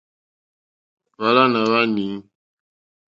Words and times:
Hwálánà 1.15 1.59
hwá 1.67 1.81
nǐ. 1.93 2.07